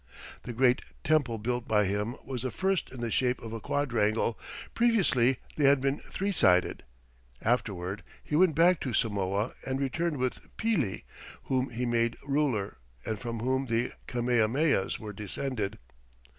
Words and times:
The 0.41 0.51
great 0.51 0.81
temple 1.03 1.37
built 1.37 1.67
by 1.67 1.85
him 1.85 2.15
was 2.25 2.41
the 2.41 2.49
first 2.49 2.91
in 2.91 3.01
the 3.01 3.11
shape 3.11 3.39
of 3.39 3.53
a 3.53 3.59
quadrangle 3.59 4.35
previously 4.73 5.37
they 5.57 5.65
had 5.65 5.79
been 5.79 5.99
three 5.99 6.31
sided. 6.31 6.81
Afterward, 7.39 8.01
he 8.23 8.35
went 8.35 8.55
back 8.55 8.79
to 8.79 8.93
Samoa 8.93 9.53
and 9.63 9.79
returned 9.79 10.17
with 10.17 10.57
Pili, 10.57 11.03
whom 11.43 11.69
he 11.69 11.85
made 11.85 12.17
ruler, 12.25 12.77
and 13.05 13.19
from 13.19 13.41
whom 13.41 13.67
the 13.67 13.91
Kamehamehas 14.07 14.97
were 14.99 15.13
descended. 15.13 15.77